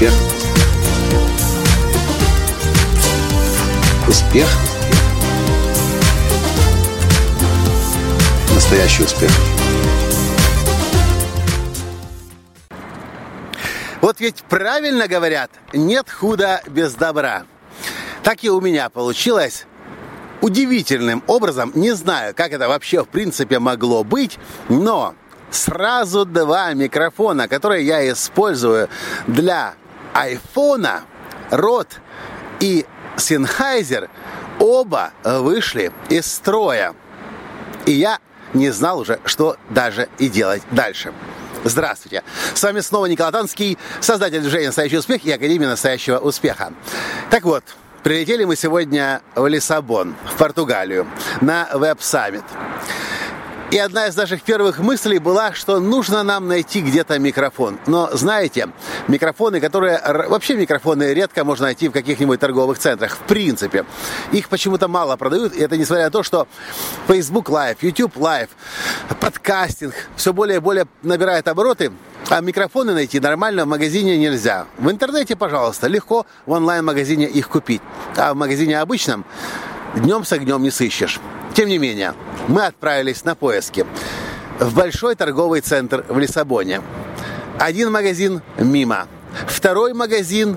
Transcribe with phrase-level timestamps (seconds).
[0.00, 0.14] Успех.
[4.08, 4.48] Успех.
[8.54, 9.30] Настоящий успех.
[14.00, 17.42] Вот ведь правильно говорят, нет худа без добра.
[18.22, 19.66] Так и у меня получилось
[20.40, 21.72] удивительным образом.
[21.74, 24.38] Не знаю, как это вообще в принципе могло быть,
[24.70, 25.14] но
[25.50, 28.88] сразу два микрофона, которые я использую
[29.26, 29.74] для
[30.14, 31.02] айфона,
[31.50, 32.00] Рот
[32.60, 34.08] и Sennheiser,
[34.58, 36.94] оба вышли из строя.
[37.86, 38.18] И я
[38.54, 41.12] не знал уже, что даже и делать дальше.
[41.64, 42.22] Здравствуйте!
[42.54, 46.72] С вами снова Николай Танский, создатель движения «Настоящий успех» и Академии настоящего успеха.
[47.30, 47.64] Так вот,
[48.02, 51.06] прилетели мы сегодня в Лиссабон, в Португалию,
[51.42, 52.44] на веб-саммит.
[53.70, 57.78] И одна из наших первых мыслей была, что нужно нам найти где-то микрофон.
[57.86, 58.70] Но знаете,
[59.06, 60.00] микрофоны, которые...
[60.28, 63.12] Вообще микрофоны редко можно найти в каких-нибудь торговых центрах.
[63.12, 63.84] В принципе.
[64.32, 65.54] Их почему-то мало продают.
[65.54, 66.48] И это несмотря на то, что
[67.06, 68.48] Facebook Live, YouTube Live,
[69.20, 71.92] подкастинг все более и более набирает обороты.
[72.28, 74.66] А микрофоны найти нормально в магазине нельзя.
[74.78, 77.82] В интернете, пожалуйста, легко в онлайн-магазине их купить.
[78.16, 79.24] А в магазине обычном
[79.94, 81.20] днем с огнем не сыщешь.
[81.60, 82.14] Тем не менее,
[82.48, 83.84] мы отправились на поиски
[84.58, 86.80] в большой торговый центр в Лиссабоне.
[87.58, 89.08] Один магазин мимо,
[89.46, 90.56] второй магазин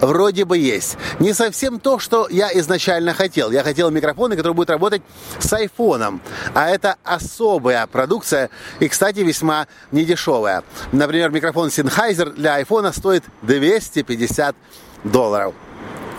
[0.00, 0.96] вроде бы есть.
[1.18, 3.50] Не совсем то, что я изначально хотел.
[3.50, 5.02] Я хотел микрофоны, которые будут работать
[5.40, 6.20] с айфоном.
[6.54, 10.62] А это особая продукция и, кстати, весьма недешевая.
[10.92, 14.54] Например, микрофон Sennheiser для айфона стоит 250
[15.02, 15.52] долларов.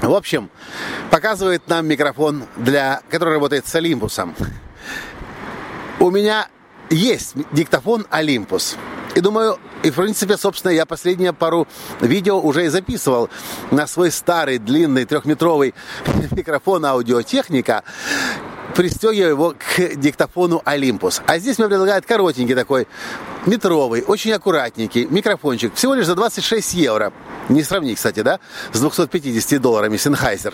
[0.08, 0.50] В общем,
[1.10, 4.36] показывает нам микрофон, для, который работает с Олимпусом.
[6.00, 6.48] У меня
[6.90, 8.76] есть диктофон Олимпус.
[9.16, 11.68] И думаю, и в принципе, собственно, я последние пару
[12.02, 13.30] видео уже и записывал
[13.72, 15.74] на свой старый длинный трехметровый
[16.32, 17.84] микрофон аудиотехника,
[18.74, 21.22] пристегивая его к диктофону Олимпус.
[21.28, 22.88] А здесь мне предлагают коротенький такой,
[23.46, 27.14] метровый, очень аккуратненький микрофончик, всего лишь за 26 евро.
[27.50, 28.40] Не сравнить, кстати, да,
[28.74, 30.54] с 250 долларами Sennheiser.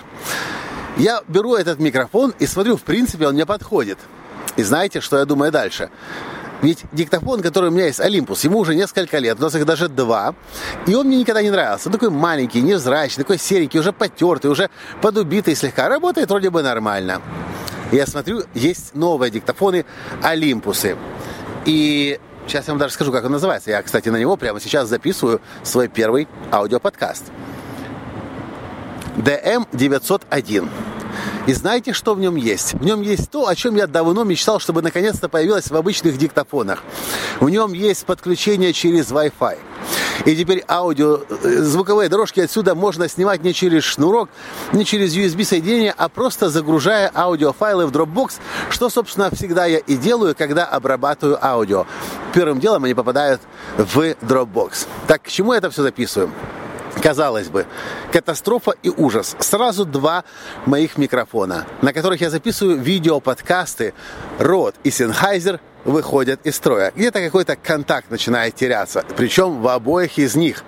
[0.97, 3.97] Я беру этот микрофон и смотрю, в принципе, он мне подходит.
[4.57, 5.89] И знаете, что я думаю дальше?
[6.61, 9.89] Ведь диктофон, который у меня есть, Олимпус, ему уже несколько лет, у нас их даже
[9.89, 10.35] два,
[10.85, 11.89] и он мне никогда не нравился.
[11.89, 14.69] Он такой маленький, невзрачный, такой серенький, уже потертый, уже
[15.01, 15.89] подубитый слегка.
[15.89, 17.21] Работает вроде бы нормально.
[17.91, 19.85] Я смотрю, есть новые диктофоны
[20.21, 20.95] Олимпусы.
[21.65, 23.71] И сейчас я вам даже скажу, как он называется.
[23.71, 27.25] Я, кстати, на него прямо сейчас записываю свой первый аудиоподкаст.
[29.17, 30.69] DM901.
[31.47, 32.73] И знаете, что в нем есть?
[32.73, 36.83] В нем есть то, о чем я давно мечтал, чтобы наконец-то появилось в обычных диктофонах.
[37.39, 39.57] В нем есть подключение через Wi-Fi.
[40.25, 44.29] И теперь аудио, э, звуковые дорожки отсюда можно снимать не через шнурок,
[44.73, 48.39] не через USB соединение, а просто загружая аудиофайлы в Dropbox,
[48.69, 51.85] что, собственно, всегда я и делаю, когда обрабатываю аудио.
[52.33, 53.41] Первым делом они попадают
[53.77, 54.87] в Dropbox.
[55.07, 56.31] Так, к чему это все записываю?
[57.01, 57.65] Казалось бы,
[58.11, 59.35] катастрофа и ужас.
[59.39, 60.23] Сразу два
[60.65, 63.93] моих микрофона, на которых я записываю видео-подкасты.
[64.39, 66.91] Рот и Sennheiser выходят из строя.
[66.95, 69.03] Где-то какой-то контакт начинает теряться.
[69.17, 70.63] Причем в обоих из них.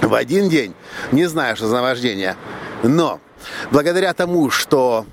[0.00, 0.74] В один день.
[1.12, 2.36] Не за наваждение.
[2.82, 3.20] Но
[3.70, 5.06] благодаря тому, что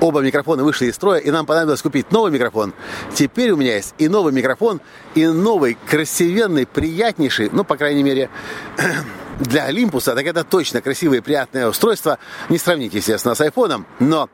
[0.00, 2.72] оба микрофона вышли из строя, и нам понадобилось купить новый микрофон.
[3.14, 4.80] Теперь у меня есть и новый микрофон,
[5.14, 8.30] и новый, красивенный, приятнейший, ну, по крайней мере,
[9.40, 12.18] для Олимпуса, так это точно красивое и приятное устройство.
[12.48, 14.28] Не сравните, естественно, с айфоном, но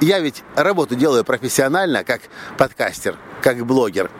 [0.00, 2.22] я ведь работу делаю профессионально, как
[2.58, 4.10] подкастер, как блогер.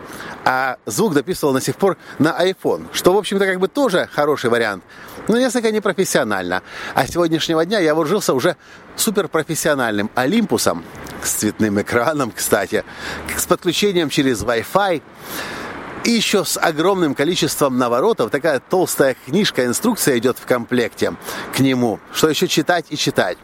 [0.45, 4.49] А звук дописывал на сих пор на iPhone, что, в общем-то, как бы тоже хороший
[4.49, 4.83] вариант,
[5.27, 6.61] но несколько непрофессионально.
[6.93, 8.55] А с сегодняшнего дня я вооружился уже
[8.95, 10.83] суперпрофессиональным Олимпусом,
[11.21, 12.83] с цветным экраном, кстати,
[13.35, 15.01] с подключением через Wi-Fi,
[16.07, 18.31] и еще с огромным количеством наворотов.
[18.31, 21.13] Такая толстая книжка, инструкция идет в комплекте
[21.53, 23.37] к нему, что еще читать и читать.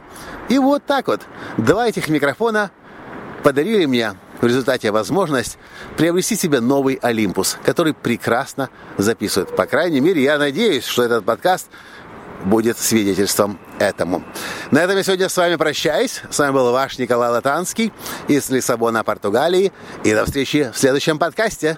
[0.47, 1.21] И вот так вот.
[1.57, 2.71] Два этих микрофона
[3.43, 5.57] подарили мне в результате возможность
[5.97, 9.53] приобрести себе новый Олимпус, который прекрасно записывает.
[9.53, 11.67] По крайней мере, я надеюсь, что этот подкаст
[12.45, 14.23] будет свидетельством этому.
[14.71, 16.21] На этом я сегодня с вами прощаюсь.
[16.29, 17.91] С вами был ваш Николай Латанский
[18.29, 19.73] из Лиссабона, Португалии.
[20.05, 21.77] И до встречи в следующем подкасте.